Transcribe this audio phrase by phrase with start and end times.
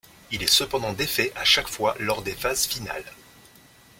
[0.31, 3.05] Il est cependant défait à chaque fois lors des phases finales.